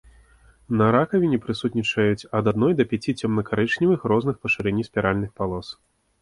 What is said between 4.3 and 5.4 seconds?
па шырыні спіральных